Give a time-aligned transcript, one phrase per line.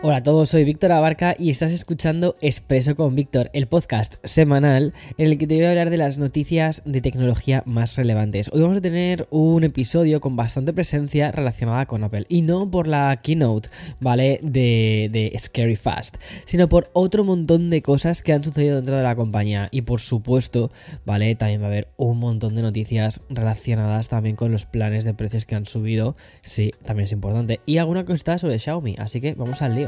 [0.00, 4.94] Hola a todos, soy Víctor Abarca y estás escuchando Expreso con Víctor, el podcast semanal
[5.16, 8.48] en el que te voy a hablar de las noticias de tecnología más relevantes.
[8.52, 12.86] Hoy vamos a tener un episodio con bastante presencia relacionada con Apple y no por
[12.86, 14.38] la keynote, ¿vale?
[14.40, 19.02] De, de Scary Fast, sino por otro montón de cosas que han sucedido dentro de
[19.02, 20.70] la compañía y por supuesto,
[21.04, 21.34] ¿vale?
[21.34, 25.44] También va a haber un montón de noticias relacionadas también con los planes de precios
[25.44, 29.60] que han subido, sí, también es importante, y alguna cosa sobre Xiaomi, así que vamos
[29.60, 29.87] al lío.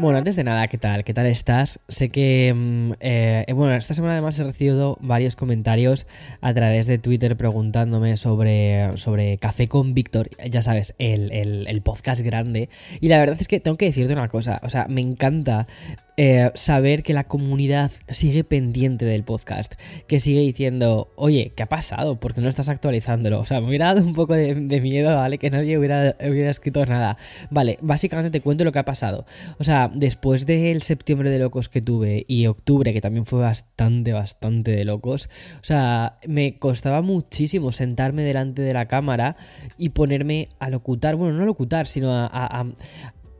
[0.00, 1.04] Bueno, antes de nada, ¿qué tal?
[1.04, 1.78] ¿Qué tal estás?
[1.88, 6.06] Sé que, mm, eh, bueno, esta semana además he recibido varios comentarios
[6.40, 12.22] a través de Twitter preguntándome sobre, sobre Café con Víctor, ya sabes, el, el podcast
[12.22, 12.70] grande.
[13.02, 15.66] Y la verdad es que tengo que decirte una cosa, o sea, me encanta
[16.16, 19.74] eh, saber que la comunidad sigue pendiente del podcast,
[20.06, 22.20] que sigue diciendo, oye, ¿qué ha pasado?
[22.20, 23.40] ¿Por qué no estás actualizándolo?
[23.40, 25.38] O sea, me hubiera dado un poco de, miedo, ¿vale?
[25.38, 26.10] Que nadie hubiera,
[26.50, 27.16] escrito nada.
[27.50, 29.26] Vale, básicamente te cuento lo que ha pasado.
[29.58, 34.12] O sea, después del septiembre de locos que tuve y octubre, que también fue bastante,
[34.12, 35.28] bastante de locos,
[35.60, 39.36] o sea, me costaba muchísimo sentarme delante de la cámara
[39.78, 42.66] y ponerme a locutar, bueno, no a locutar, sino a,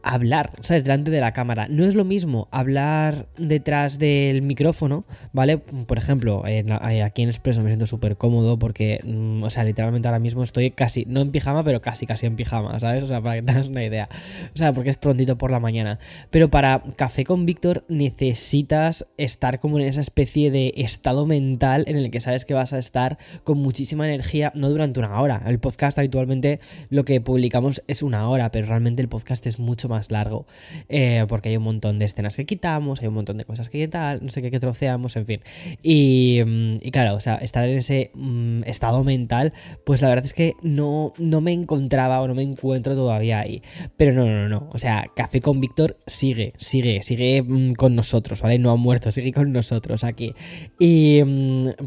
[0.02, 0.84] hablar, ¿sabes?
[0.84, 1.66] Delante de la cámara.
[1.68, 5.58] No es lo mismo hablar detrás del micrófono, ¿vale?
[5.58, 6.64] Por ejemplo, eh,
[7.02, 10.70] aquí en Expreso me siento súper cómodo porque, mm, o sea, literalmente ahora mismo estoy
[10.70, 13.05] casi, no en pijama, pero casi, casi en pijama, ¿sabes?
[13.05, 14.08] O sea, para que tengas una idea.
[14.55, 15.98] O sea, porque es prontito por la mañana.
[16.30, 21.96] Pero para Café con Víctor necesitas estar como en esa especie de estado mental en
[21.96, 25.42] el que sabes que vas a estar con muchísima energía, no durante una hora.
[25.46, 29.89] El podcast habitualmente lo que publicamos es una hora, pero realmente el podcast es mucho
[29.90, 30.46] más largo,
[30.89, 33.86] eh, porque hay un montón de escenas que quitamos, hay un montón de cosas que
[33.89, 35.40] tal, no sé qué, que troceamos, en fin.
[35.83, 39.52] Y, mm, claro, o sea, estar en ese mm, estado mental,
[39.84, 43.62] pues la verdad es que no, no me encontraba o no me encuentro todavía ahí.
[43.96, 48.40] Pero no, no, no, o sea, Café con Víctor sigue, sigue, sigue mm, con nosotros,
[48.42, 48.58] ¿vale?
[48.58, 50.34] No ha muerto, sigue con nosotros aquí.
[50.78, 51.22] Y,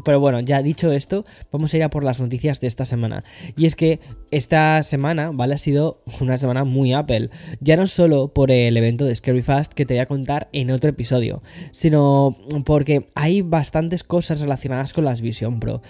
[0.04, 3.24] pero bueno, ya dicho esto, vamos a ir a por las noticias de esta semana.
[3.56, 4.00] Y es que
[4.30, 5.54] esta semana, ¿vale?
[5.54, 7.30] Ha sido una semana muy Apple.
[7.60, 10.70] Ya no solo por el evento de Scary Fast que te voy a contar en
[10.70, 15.80] otro episodio, sino porque hay bastantes cosas relacionadas con las Vision Pro.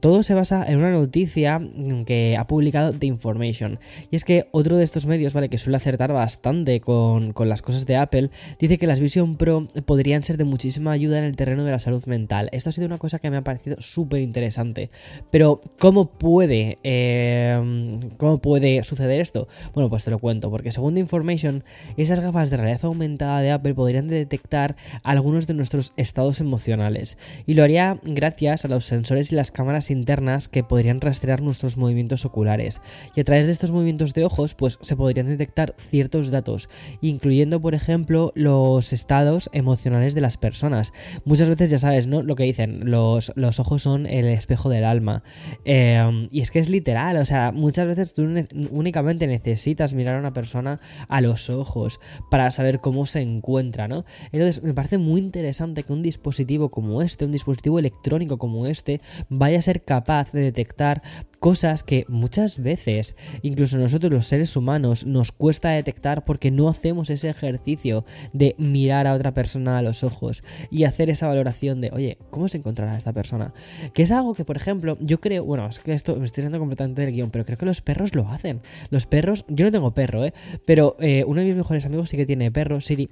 [0.00, 1.60] Todo se basa en una noticia
[2.06, 3.80] que ha publicado The Information.
[4.10, 5.48] Y es que otro de estos medios, ¿vale?
[5.48, 8.30] Que suele acertar bastante con, con las cosas de Apple,
[8.60, 11.80] dice que las Vision Pro podrían ser de muchísima ayuda en el terreno de la
[11.80, 12.48] salud mental.
[12.52, 14.90] Esto ha sido una cosa que me ha parecido súper interesante.
[15.30, 19.48] Pero, ¿cómo puede, eh, ¿cómo puede suceder esto?
[19.74, 21.47] Bueno, pues te lo cuento, porque según The Information,
[21.96, 27.18] esas gafas de realidad aumentada de Apple podrían detectar algunos de nuestros estados emocionales.
[27.46, 31.76] Y lo haría gracias a los sensores y las cámaras internas que podrían rastrear nuestros
[31.76, 32.80] movimientos oculares.
[33.14, 36.68] Y a través de estos movimientos de ojos pues se podrían detectar ciertos datos
[37.00, 40.92] incluyendo por ejemplo los estados emocionales de las personas.
[41.24, 44.84] Muchas veces ya sabes no lo que dicen los, los ojos son el espejo del
[44.84, 45.22] alma.
[45.64, 48.28] Em, y es que es literal o sea muchas veces tú
[48.70, 52.00] únicamente necesitas mirar a una persona a los ojos
[52.30, 54.04] para saber cómo se encuentra, ¿no?
[54.32, 59.00] Entonces me parece muy interesante que un dispositivo como este, un dispositivo electrónico como este,
[59.28, 61.02] vaya a ser capaz de detectar
[61.38, 67.10] cosas que muchas veces, incluso nosotros los seres humanos, nos cuesta detectar porque no hacemos
[67.10, 71.90] ese ejercicio de mirar a otra persona a los ojos y hacer esa valoración de,
[71.92, 73.52] oye, ¿cómo se encontrará esta persona?
[73.94, 76.58] Que es algo que, por ejemplo, yo creo, bueno, es que esto me estoy dando
[76.58, 78.60] completamente del guion, pero creo que los perros lo hacen.
[78.90, 80.32] Los perros, yo no tengo perro, ¿eh?
[80.64, 83.08] Pero eh, uno de mis mejores amigos sí que tiene perro, Siri.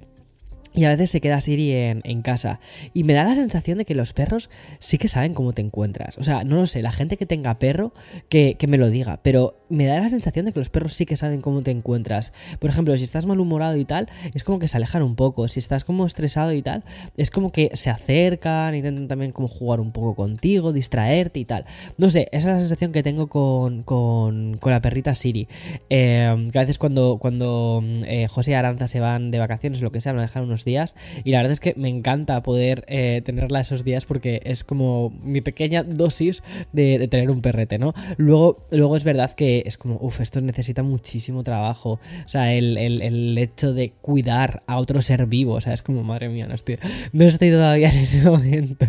[0.77, 2.59] Y a veces se queda Siri en, casa.
[2.93, 6.19] Y me da la sensación de que los perros sí que saben cómo te encuentras.
[6.19, 7.93] O sea, no lo sé, la gente que tenga perro,
[8.29, 9.19] que, que, me lo diga.
[9.23, 12.31] Pero me da la sensación de que los perros sí que saben cómo te encuentras.
[12.59, 15.47] Por ejemplo, si estás malhumorado y tal, es como que se alejan un poco.
[15.47, 16.83] Si estás como estresado y tal,
[17.17, 21.65] es como que se acercan, intentan también como jugar un poco contigo, distraerte y tal.
[21.97, 25.47] No sé, esa es la sensación que tengo con, con, con la perrita Siri.
[25.89, 29.91] Eh, que a veces cuando, cuando eh, José y Aranza se van de vacaciones lo
[29.91, 33.23] que sea, me dejan unos días y la verdad es que me encanta poder eh,
[33.25, 36.43] tenerla esos días porque es como mi pequeña dosis
[36.73, 37.93] de, tener un perrete, ¿no?
[38.17, 42.77] Luego, luego es verdad que es como, uff, esto necesita muchísimo trabajo, o sea, el,
[42.77, 46.47] el, el, hecho de cuidar a otro ser vivo, o sea, es como, madre mía,
[46.47, 46.77] no estoy,
[47.13, 48.85] no estoy todavía en ese momento,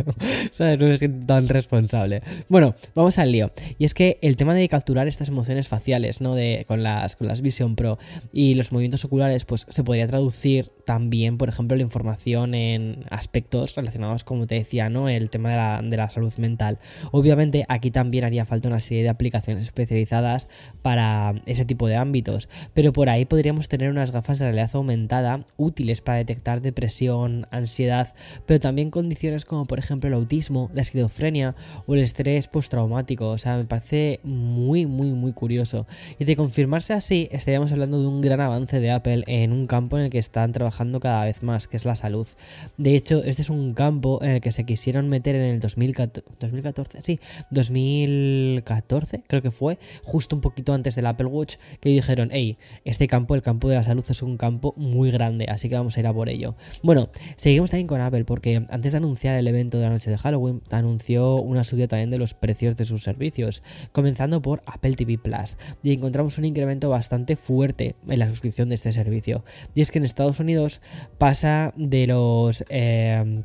[0.51, 0.79] ¿sabes?
[0.79, 2.23] No me siento tan responsable.
[2.49, 6.35] Bueno, vamos al lío, y es que el tema de capturar estas emociones faciales, ¿no?
[6.35, 7.99] De, con, las, con las Vision Pro
[8.33, 13.75] y los movimientos oculares, pues se podría traducir también, por ejemplo, la información en aspectos
[13.75, 15.09] relacionados, como te decía, ¿no?
[15.09, 16.79] El tema de la, de la, salud mental.
[17.13, 20.49] Obviamente aquí también haría falta una serie de aplicaciones especializadas
[20.83, 25.45] para ese tipo de ámbitos, pero por ahí podríamos tener unas gafas de realidad aumentada
[25.57, 28.15] útiles para detectar depresión, ansiedad,
[28.47, 31.55] pero también condiciones como por ejemplo el autismo, la esquizofrenia
[31.87, 33.29] o el estrés postraumático.
[33.29, 35.87] O sea, me parece muy, muy, muy curioso.
[36.19, 39.99] Y de confirmarse así, estaríamos hablando de un gran avance de Apple en un campo
[39.99, 42.29] en el que están trabajando cada vez más, que es la salud.
[42.77, 46.23] De hecho, este es un campo en el que se quisieron meter en el 2014,
[46.39, 47.21] 2014 sí,
[47.51, 53.07] 2014 creo que fue, justo un poquito antes del Apple Watch, que dijeron, hey, este
[53.07, 56.01] campo, el campo de la salud, es un campo muy grande, así que vamos a
[56.01, 56.55] ir a por ello.
[56.83, 60.19] Bueno, seguimos también con Apple, porque antes de anunciar el evento de la noche de
[60.19, 63.63] Halloween, anunció una subida también de los precios de sus servicios,
[63.93, 68.75] comenzando por Apple TV Plus, y encontramos un incremento bastante fuerte en la suscripción de
[68.75, 69.45] este servicio.
[69.75, 70.81] Y es que en Estados Unidos
[71.19, 71.38] pasa
[71.77, 72.65] de los...
[72.69, 73.43] Eh,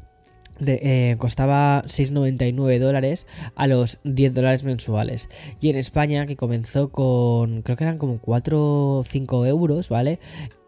[0.60, 5.30] de, eh, costaba 6,99 dólares a los 10 dólares mensuales.
[5.60, 10.19] Y en España, que comenzó con, creo que eran como 4 o 5 euros, ¿vale?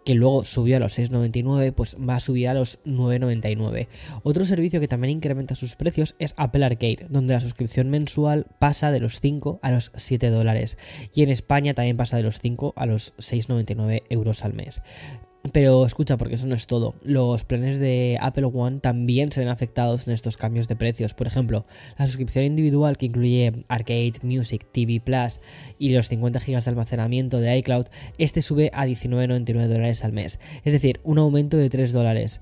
[0.06, 3.88] que luego subió a los 6,99, pues va a subir a los 9,99.
[4.22, 8.92] Otro servicio que también incrementa sus precios es Apple Arcade, donde la suscripción mensual pasa
[8.92, 10.78] de los 5 a los 7 dólares.
[11.14, 14.84] Y en España también pasa de los 5 a los 6,99 euros al mes.
[15.52, 16.96] Pero escucha, porque eso no es todo.
[17.04, 21.14] Los planes de Apple One también se ven afectados en estos cambios de precios.
[21.14, 21.66] Por ejemplo,
[21.98, 25.42] la suscripción individual que incluye Arcade, Music, TV Plus
[25.78, 27.86] y los 50 GB de almacenamiento de iCloud,
[28.18, 30.40] este sube a 19,99 dólares al mes.
[30.64, 32.42] Es decir, un aumento de 3 dólares.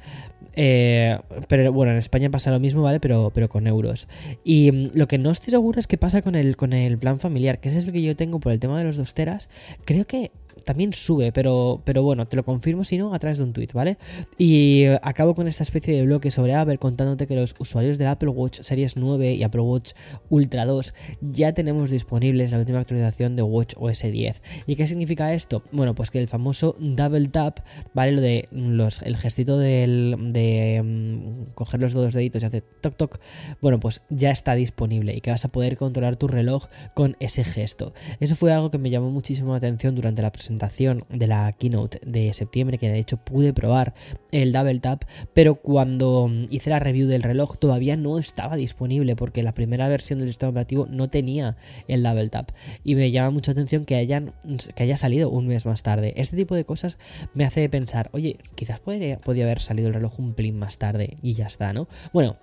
[0.56, 1.18] Eh,
[1.48, 3.00] pero bueno, en España pasa lo mismo, ¿vale?
[3.00, 4.08] Pero, pero con euros.
[4.44, 7.20] Y mm, lo que no estoy seguro es qué pasa con el, con el plan
[7.20, 9.50] familiar, que es el que yo tengo por el tema de los dos teras.
[9.86, 10.32] Creo que
[10.64, 13.70] también sube, pero, pero bueno, te lo confirmo si no a través de un tweet,
[13.74, 13.98] ¿vale?
[14.38, 18.30] Y acabo con esta especie de bloque sobre Apple contándote que los usuarios del Apple
[18.30, 19.92] Watch Series 9 y Apple Watch
[20.30, 24.42] Ultra 2 ya tenemos disponibles la última actualización de Watch OS 10.
[24.68, 25.64] ¿Y qué significa esto?
[25.72, 27.60] Bueno, pues que el famoso Double Tap,
[27.94, 28.12] ¿vale?
[28.14, 32.96] Lo de los, el gestito del, de um, coger los dos deditos y hacer toc
[32.96, 33.20] toc,
[33.62, 37.44] bueno, pues ya está disponible y que vas a poder controlar tu reloj con ese
[37.44, 37.94] gesto.
[38.20, 42.00] Eso fue algo que me llamó muchísimo la atención durante la presentación de la keynote
[42.06, 43.94] de septiembre, que de hecho pude probar
[44.32, 45.04] el Double Tap,
[45.34, 50.20] pero cuando hice la review del reloj todavía no estaba disponible porque la primera versión
[50.20, 51.58] del sistema operativo no tenía
[51.88, 52.52] el Double Tap.
[52.84, 54.34] Y me llama mucha atención que, hayan,
[54.76, 56.14] que haya salido un mes más tarde.
[56.18, 56.98] Este tipo de cosas
[57.34, 61.18] me hace pensar, oye, quizás podría, podría haber salido el reloj un plin más tarde
[61.22, 61.88] y ya está, ¿no?
[62.12, 62.38] Bueno,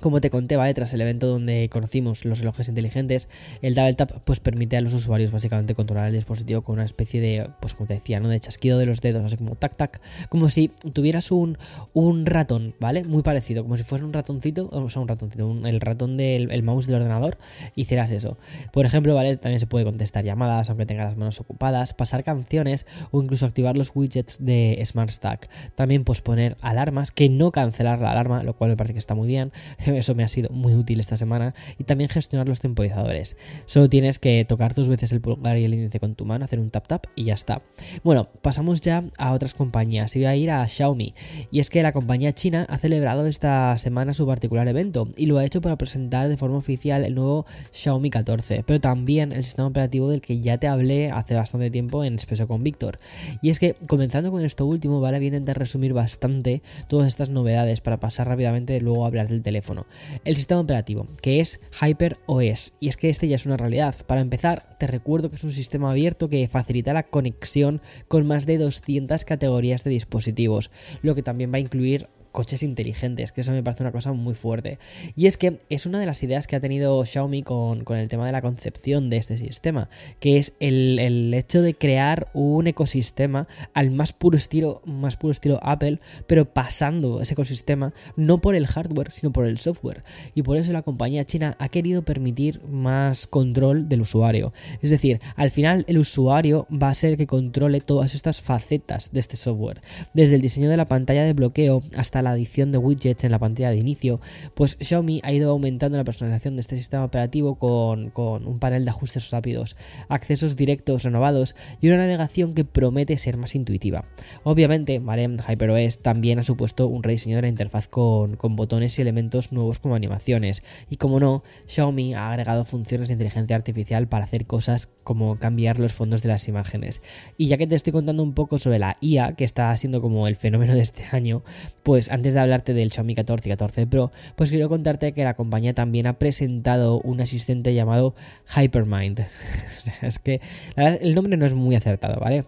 [0.00, 0.74] como te conté, ¿vale?
[0.74, 3.28] Tras el evento donde conocimos los relojes inteligentes,
[3.62, 7.20] el Double Tap pues permite a los usuarios básicamente controlar el dispositivo con una especie
[7.20, 8.28] de, pues como te decía, ¿no?
[8.28, 11.58] De chasquido de los dedos, así como tac tac, como si tuvieras un,
[11.92, 13.04] un ratón, ¿vale?
[13.04, 16.62] Muy parecido, como si fuera un ratoncito, o sea, un ratoncito, el ratón del el
[16.62, 17.38] mouse del ordenador,
[17.74, 18.36] hicieras eso.
[18.72, 19.36] Por ejemplo, ¿vale?
[19.36, 23.76] También se puede contestar llamadas, aunque tenga las manos ocupadas, pasar canciones o incluso activar
[23.76, 25.48] los widgets de Smart Stack.
[25.74, 29.28] También posponer alarmas, que no cancelar la alarma, lo cual me parece que está muy
[29.28, 29.52] bien
[29.96, 31.54] eso me ha sido muy útil esta semana.
[31.78, 33.36] Y también gestionar los temporizadores.
[33.66, 36.60] Solo tienes que tocar dos veces el pulgar y el índice con tu mano, hacer
[36.60, 37.62] un tap tap y ya está.
[38.02, 40.14] Bueno, pasamos ya a otras compañías.
[40.16, 41.14] Y voy a ir a Xiaomi.
[41.50, 45.38] Y es que la compañía china ha celebrado esta semana su particular evento y lo
[45.38, 49.68] ha hecho para presentar de forma oficial el nuevo Xiaomi 14, pero también el sistema
[49.68, 52.98] operativo del que ya te hablé hace bastante tiempo en Espeso con Víctor.
[53.42, 57.30] Y es que comenzando con esto último, vale, voy a intentar resumir bastante todas estas
[57.30, 59.79] novedades para pasar rápidamente luego a hablar del teléfono.
[60.24, 63.94] El sistema operativo, que es Hyper OS, y es que este ya es una realidad.
[64.06, 68.46] Para empezar, te recuerdo que es un sistema abierto que facilita la conexión con más
[68.46, 70.70] de 200 categorías de dispositivos,
[71.02, 74.34] lo que también va a incluir coches inteligentes, que eso me parece una cosa muy
[74.34, 74.78] fuerte.
[75.16, 78.26] Y es que es una de las ideas que ha tenido Xiaomi con, el tema
[78.26, 79.88] de la concepción de este sistema,
[80.20, 85.58] que es el, hecho de crear un ecosistema al más puro estilo, más puro estilo
[85.62, 90.02] Apple, pero pasando ese ecosistema no por el hardware, sino por el software.
[90.34, 94.52] Y por eso la compañía china ha querido permitir más control del usuario.
[94.82, 99.12] Es decir, al final el usuario va a ser el que controle todas estas facetas
[99.12, 99.80] de este software,
[100.14, 103.38] desde el diseño de la pantalla de bloqueo hasta la adición de widgets en la
[103.38, 104.20] pantalla de inicio,
[104.54, 108.90] pues Xiaomi ha ido aumentando la personalización de este sistema operativo con, un panel de
[108.90, 109.76] ajustes rápidos,
[110.08, 114.04] accesos directos renovados y una navegación que promete ser más intuitiva.
[114.42, 119.02] Obviamente, Marem HyperOS también ha supuesto un rediseño de la interfaz con, con botones y
[119.02, 120.62] elementos nuevos como animaciones.
[120.88, 125.78] Y como no, Xiaomi ha agregado funciones de inteligencia artificial para hacer cosas como cambiar
[125.78, 127.02] los fondos de las imágenes.
[127.36, 130.28] Y ya que te estoy contando un poco sobre la IA, que está siendo como
[130.28, 131.42] el fenómeno de este año,
[131.82, 135.34] pues antes de hablarte del Xiaomi 14 y 14 Pro, pues quiero contarte que la
[135.34, 138.14] compañía también ha presentado un asistente llamado
[138.56, 139.20] Hypermind.
[140.02, 140.40] es que
[140.76, 142.44] la verdad, el nombre no es muy acertado, ¿vale?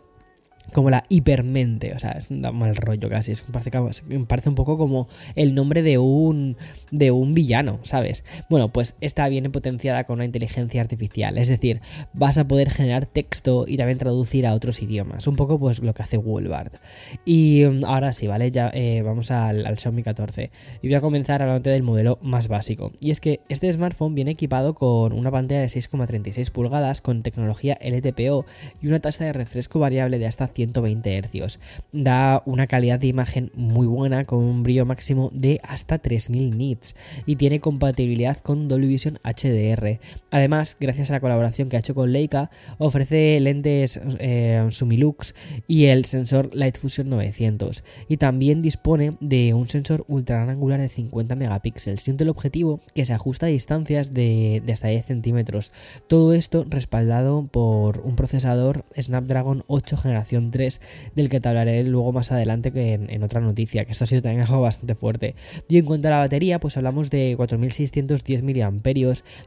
[0.72, 3.70] Como la hipermente, o sea, es un mal rollo casi, es, parece,
[4.26, 6.56] parece un poco como el nombre de un,
[6.90, 8.24] de un villano, ¿sabes?
[8.48, 11.80] Bueno, pues esta viene potenciada con una inteligencia artificial, es decir,
[12.12, 15.94] vas a poder generar texto y también traducir a otros idiomas, un poco pues lo
[15.94, 16.72] que hace Wolbard.
[17.24, 18.50] Y mm, ahora sí, ¿vale?
[18.50, 20.50] Ya eh, vamos al, al, Xiaomi 14
[20.82, 22.92] y voy a comenzar hablando del modelo más básico.
[23.00, 27.78] Y es que este smartphone viene equipado con una pantalla de 6,36 pulgadas con tecnología
[27.80, 28.46] LTPO
[28.80, 31.58] y una tasa de refresco variable de hasta 120 Hz.
[31.92, 36.94] Da una calidad de imagen muy buena con un brillo máximo de hasta 3000 nits
[37.26, 39.98] y tiene compatibilidad con Dolby Vision HDR.
[40.30, 45.34] Además, gracias a la colaboración que ha hecho con Leica, ofrece lentes eh, Sumilux
[45.66, 50.80] y el sensor Light Fusion 900 y también dispone de un sensor ultra gran angular
[50.80, 55.72] de 50 megapíxeles y un teleobjetivo que se ajusta a distancias de, hasta 10 centímetros.
[56.06, 60.80] Todo esto respaldado por un procesador Snapdragon 8 generación 3,
[61.16, 64.42] del que te hablaré luego más adelante en, otra noticia, que esto ha sido también
[64.46, 65.34] algo bastante fuerte.
[65.68, 68.52] Y en cuanto a la batería, pues hablamos de 4610 mAh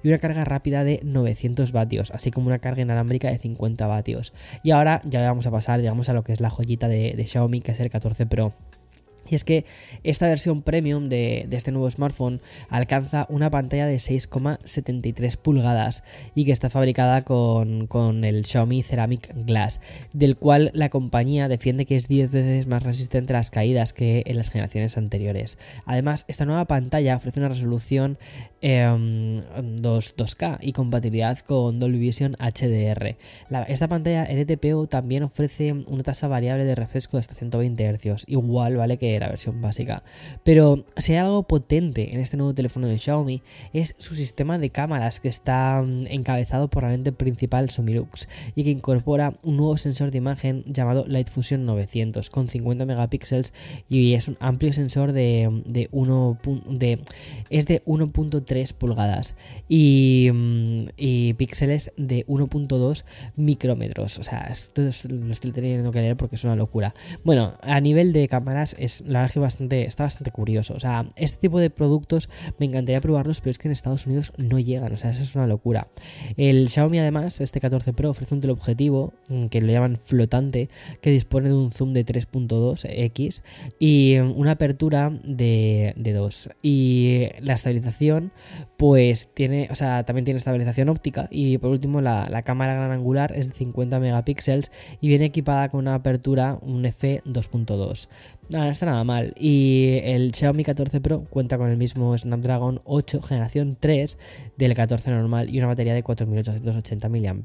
[0.03, 4.33] y una carga rápida de 900 vatios, así como una carga inalámbrica de 50 vatios.
[4.63, 7.61] Y ahora ya vamos a pasar, digamos, a lo que es la joyita de Xiaomi,
[7.61, 8.53] que es el 14 Pro.
[9.29, 9.65] Y es que
[10.03, 16.03] esta versión premium de, este nuevo smartphone alcanza una pantalla de 6,73 pulgadas
[16.35, 19.81] y que está fabricada con, el Xiaomi Ceramic Glass,
[20.13, 24.23] del cual la compañía defiende que es 10 veces más resistente a las caídas que
[24.25, 25.57] en las generaciones anteriores.
[25.85, 28.17] Además, esta nueva pantalla ofrece una resolución
[28.61, 33.15] 2, k y compatibilidad con Dolby Vision HDR.
[33.67, 38.77] esta pantalla LTPO también ofrece una tasa variable de refresco de hasta 120 Hz, igual
[38.77, 40.03] vale que la versión básica.
[40.43, 43.41] Pero si hay algo potente en este nuevo teléfono de Xiaomi
[43.73, 48.63] es su sistema de cámaras que está mm, encabezado por la lente principal Sumilux y
[48.63, 53.53] que incorpora un nuevo sensor de imagen llamado Light Fusion 900 con 50 megapíxeles
[53.89, 56.99] y es un amplio sensor de, de 1 de
[57.49, 59.35] es de 1.3 pulgadas
[59.67, 63.05] y, mm, y píxeles de 1.2
[63.35, 64.19] micrómetros.
[64.19, 66.93] O sea, esto lo estoy teniendo que leer porque es una locura.
[67.23, 70.73] Bueno, a nivel de cámaras es la verdad que bastante, está bastante curioso.
[70.73, 74.33] O sea, este tipo de productos me encantaría probarlos, pero es que en Estados Unidos
[74.37, 74.91] no llegan.
[74.93, 75.87] O sea, eso es una locura.
[76.37, 80.69] El Xiaomi, además, este 14 Pro ofrece un teleobjetivo mm, que lo llaman flotante,
[81.01, 83.41] que dispone de un zoom de 3.2x
[83.79, 86.49] y mm, una apertura de, de 2.
[86.61, 88.31] Y la estabilización,
[88.77, 91.27] pues tiene, o sea, también tiene estabilización óptica.
[91.31, 94.71] Y por último, la, la cámara gran angular es de 50 megapíxeles
[95.01, 98.07] y viene equipada con una apertura, un f2.2.
[98.47, 99.33] No, está nada mal.
[99.39, 104.19] Y el Xiaomi 14 Pro cuenta con el mismo Snapdragon 8 generación 3
[104.55, 107.41] del 14 normal y una batería de 4880 mAh.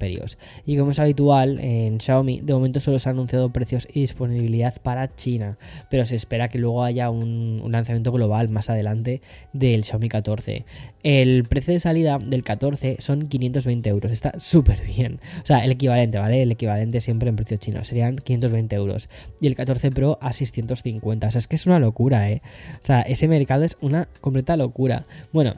[0.67, 4.75] Y como es habitual en Xiaomi, de momento solo se han anunciado precios y disponibilidad
[4.83, 5.57] para China,
[5.89, 9.23] pero se espera que luego haya un, lanzamiento global más adelante
[9.55, 10.67] del Xiaomi 14.
[11.03, 15.19] El precio de salida del 14 son 520 euros, está súper bien.
[15.43, 16.43] O sea, el equivalente, ¿vale?
[16.43, 19.09] El equivalente siempre en precio chino serían 520 euros.
[19.41, 20.90] Y el 14 Pro a 650
[21.29, 22.43] o sea, es que es una locura, ¿eh?
[22.83, 25.07] O sea, ese mercado es una completa locura.
[25.33, 25.55] Bueno,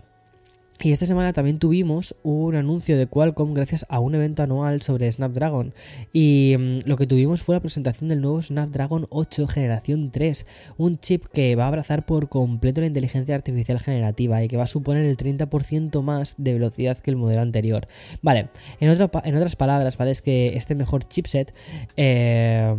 [0.80, 5.10] Y esta semana también tuvimos un anuncio de Qualcomm gracias a un evento anual sobre
[5.10, 5.74] Snapdragon.
[6.12, 10.44] Y mm, lo que tuvimos fue la presentación del nuevo Snapdragon 8 generación 3,
[10.78, 14.64] un chip que va a abrazar por completo la inteligencia artificial generativa y que va
[14.64, 17.86] a suponer el 30% más de velocidad que el modelo anterior.
[18.20, 18.48] Vale,
[18.80, 20.10] en, en otras palabras, ¿vale?
[20.10, 21.54] Es que este mejor chipset
[21.96, 22.74] eh,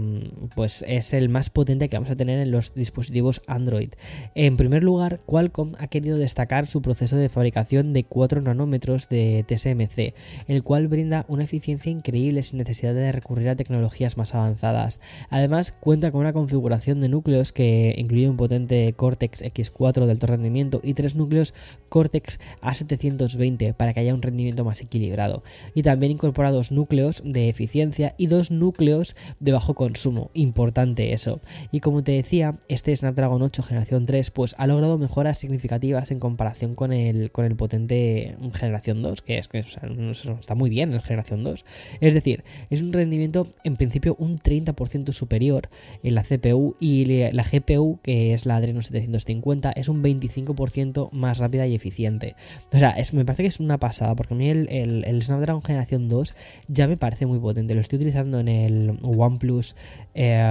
[0.55, 3.91] pues es el más potente que vamos a tener en los dispositivos Android.
[4.35, 9.43] En primer lugar, Qualcomm ha querido destacar su proceso de fabricación de 4 nanómetros de
[9.47, 10.13] TSMC,
[10.47, 15.01] el cual brinda una eficiencia increíble sin necesidad de recurrir a tecnologías más avanzadas.
[15.29, 20.27] Además, cuenta con una configuración de núcleos que incluye un potente Cortex X4 de alto
[20.27, 21.53] rendimiento y tres núcleos
[21.89, 25.43] Cortex A720 para que haya un rendimiento más equilibrado.
[25.73, 30.29] Y también incorpora dos núcleos de eficiencia y dos núcleos de bajo consumo.
[30.33, 31.41] Importante eso.
[31.71, 36.19] Y como te decía, este Snapdragon 8 generación 3 pues ha logrado mejoras significativas en
[36.19, 40.93] comparación con el, con el potente de generación 2, que es que está muy bien
[40.93, 41.65] en generación 2.
[42.01, 45.69] Es decir, es un rendimiento en principio un 30% superior
[46.03, 51.37] en la CPU y la GPU, que es la Adreno 750, es un 25% más
[51.37, 52.35] rápida y eficiente.
[52.71, 56.35] O sea, me parece que es una pasada, porque a mí el, Snapdragon generación 2
[56.67, 57.75] ya me parece muy potente.
[57.75, 59.75] Lo estoy utilizando en el OnePlus,
[60.13, 60.41] eh,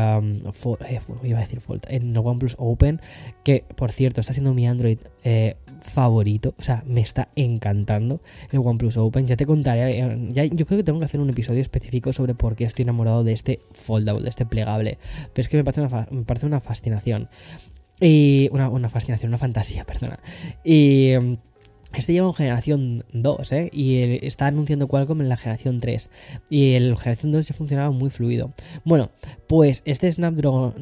[0.88, 3.00] eh, iba a decir en el OnePlus Open,
[3.44, 6.54] que por cierto está siendo mi Android eh, favorito.
[6.58, 8.20] O sea, me está encantando
[8.50, 9.26] el OnePlus Open.
[9.26, 10.00] Ya te contaré.
[10.00, 12.84] Eh, ya, yo creo que tengo que hacer un episodio específico sobre por qué estoy
[12.84, 14.98] enamorado de este foldable, de este plegable.
[15.32, 17.28] Pero es que me parece una, parece una fascinación.
[18.00, 20.18] Y una, una fascinación, una fantasía, perdona.
[20.64, 21.12] Y.
[21.94, 23.70] Este lleva en generación 2, ¿eh?
[23.72, 26.10] Y está anunciando Qualcomm en la generación 3.
[26.48, 28.52] Y el generación 2 ya funcionaba muy fluido.
[28.84, 29.10] Bueno,
[29.46, 30.74] pues este Snapdragon...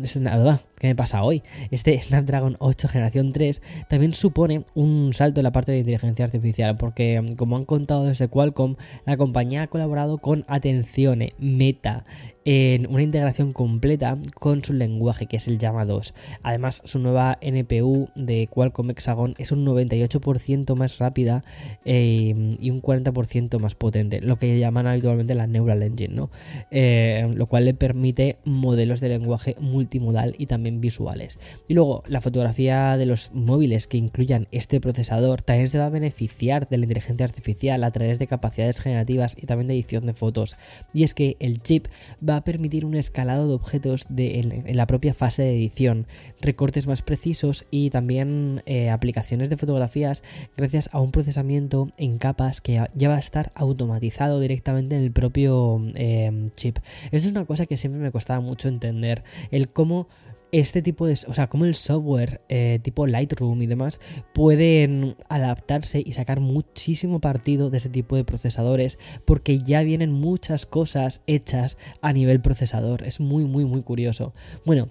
[0.81, 1.43] ¿Qué me pasa hoy?
[1.71, 6.77] Este Snapdragon 8 generación 3 también supone un salto en la parte de inteligencia artificial,
[6.77, 12.07] porque como han contado desde Qualcomm, la compañía ha colaborado con Atención Meta
[12.47, 16.15] en una integración completa con su lenguaje, que es el Llama 2.
[16.43, 21.43] Además, su nueva NPU de Qualcomm Hexagon es un 98% más rápida
[21.85, 26.31] eh, y un 40% más potente, lo que llaman habitualmente la Neural Engine, ¿no?
[26.71, 31.41] Eh, lo cual le permite modelos de lenguaje multimodal y también visuales.
[31.67, 35.91] Y luego, la fotografía de los móviles que incluyan este procesador también se va a
[35.91, 40.13] beneficiar de la inteligencia artificial a través de capacidades generativas y también de edición de
[40.13, 40.57] fotos.
[40.93, 41.87] Y es que el chip
[42.27, 46.07] va a permitir un escalado de objetos en, la propia fase de edición,
[46.41, 50.23] recortes más precisos y también eh, aplicaciones de fotografías
[50.57, 55.13] gracias a un procesamiento en capas que ya va a estar automatizado directamente en el
[55.13, 56.79] propio eh, chip.
[57.11, 60.09] Esto es una cosa que siempre me costaba mucho entender, el cómo
[60.53, 64.01] este tipo de, o sea, el software eh, tipo Lightroom y demás
[64.33, 70.67] pueden adaptarse y sacar muchísimo partido de ese tipo de procesadores porque ya vienen muchas
[70.67, 73.07] cosas hechas a nivel procesador.
[73.07, 74.35] Es muy, muy, muy curioso.
[74.65, 74.89] Bueno,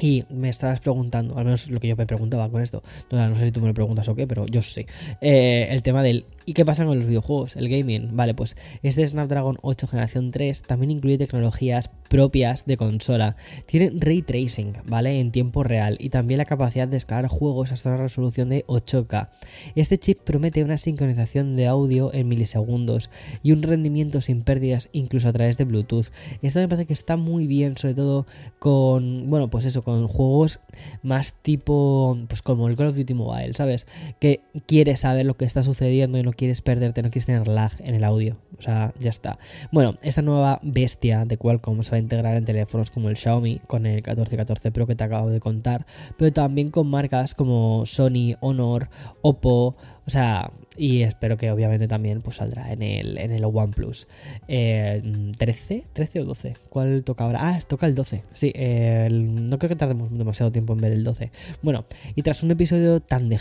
[0.00, 3.46] y me estabas preguntando, al menos lo que yo me preguntaba con esto, no, sé
[3.46, 4.86] si tú me lo preguntas o qué, pero yo sé,
[5.20, 7.54] eh, el tema del ¿y qué pasa con los videojuegos?
[7.54, 13.36] El gaming, vale, pues este Snapdragon 8 generación 3 también incluye tecnologías propias de consola,
[13.66, 15.20] tiene ray tracing, ¿vale?
[15.20, 19.28] En tiempo real y también la capacidad de escalar juegos hasta una resolución de 8K.
[19.76, 23.10] Este chip promete una sincronización de audio en milisegundos
[23.44, 26.06] y un rendimiento sin pérdidas incluso a través de Bluetooth.
[26.42, 28.26] Esto me parece que está muy bien, sobre todo
[28.58, 30.58] con, bueno, pues eso, con juegos
[31.04, 33.86] más tipo, pues como el Call of Duty Mobile, ¿sabes?
[34.18, 37.70] Que quieres saber lo que está sucediendo y no quieres perderte, no quieres tener lag
[37.80, 38.38] en el audio.
[38.58, 39.38] O sea, ya está.
[39.70, 43.60] Bueno, esta nueva bestia de Qualcomm se va a integrar en teléfonos como el Xiaomi
[43.66, 45.84] con el 1414 Pro que te acabo de contar,
[46.16, 48.88] pero también con marcas como Sony, Honor,
[49.20, 49.76] Oppo,
[50.06, 54.08] o sea, y espero que obviamente también pues saldrá en el, en el OnePlus.
[54.48, 55.84] Eh, ¿13?
[55.94, 56.56] ¿13 o 12?
[56.68, 57.40] ¿Cuál toca ahora?
[57.42, 58.22] Ah, toca el 12.
[58.32, 58.52] Sí,
[59.10, 61.32] no creo que tardemos demasiado tiempo en ver el 12.
[61.62, 61.84] Bueno,
[62.14, 63.38] y tras un episodio tan de,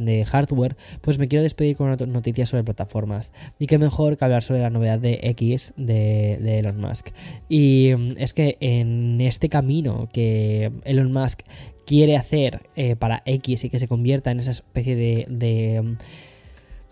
[0.00, 3.32] de hardware, pues me quiero despedir con una noticia sobre plataformas.
[3.58, 7.10] Y qué mejor que hablar sobre la novedad de X de, Elon Musk.
[7.48, 11.40] Y mm, es que en este camino que Elon Musk
[11.86, 15.96] quiere hacer eh, para X y que se convierta en esa especie de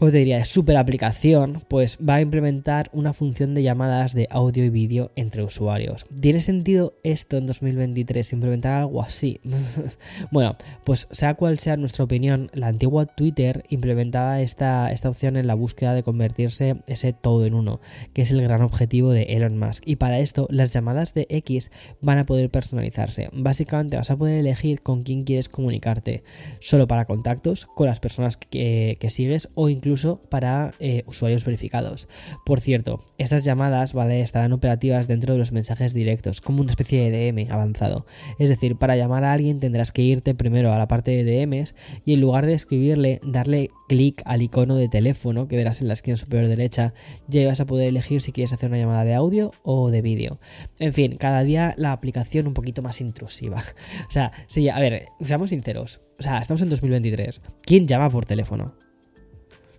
[0.00, 4.64] como te diría, super aplicación, pues va a implementar una función de llamadas de audio
[4.64, 6.06] y vídeo entre usuarios.
[6.18, 9.40] ¿Tiene sentido esto en 2023, implementar algo así?
[10.30, 15.46] bueno, pues sea cual sea nuestra opinión, la antigua Twitter implementaba esta, esta opción en
[15.46, 17.82] la búsqueda de convertirse ese todo en uno,
[18.14, 19.82] que es el gran objetivo de Elon Musk.
[19.86, 23.28] Y para esto, las llamadas de X van a poder personalizarse.
[23.34, 26.24] Básicamente vas a poder elegir con quién quieres comunicarte,
[26.58, 31.44] solo para contactos, con las personas que, que sigues o incluso incluso para eh, usuarios
[31.44, 32.08] verificados.
[32.44, 37.32] Por cierto, estas llamadas estarán operativas dentro de los mensajes directos, como una especie de
[37.32, 38.06] DM avanzado.
[38.38, 41.74] Es decir, para llamar a alguien tendrás que irte primero a la parte de DMs
[42.04, 45.94] y en lugar de escribirle, darle clic al icono de teléfono que verás en la
[45.94, 46.94] esquina superior derecha,
[47.26, 50.38] ya vas a poder elegir si quieres hacer una llamada de audio o de vídeo.
[50.78, 53.60] En fin, cada día la aplicación un poquito más intrusiva.
[54.08, 56.00] O sea, sí, a ver, seamos sinceros.
[56.18, 57.42] O sea, estamos en 2023.
[57.62, 58.74] ¿Quién llama por teléfono?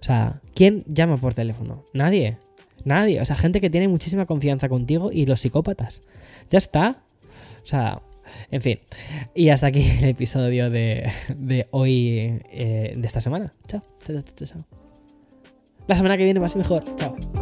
[0.02, 1.86] O sea, ¿quién llama por teléfono?
[1.94, 2.38] Nadie.
[2.84, 3.22] Nadie.
[3.22, 6.02] O sea, gente que tiene muchísima confianza contigo y los psicópatas.
[6.50, 7.04] Ya está.
[7.64, 8.02] O sea,
[8.50, 8.80] en fin.
[9.36, 11.12] Y hasta aquí el episodio de,
[11.72, 13.54] hoy, eh, de esta semana.
[13.68, 13.84] Chao.
[14.04, 14.66] Chao, chao, chao.
[15.88, 16.84] La semana que viene más y mejor.
[16.96, 17.41] Chao.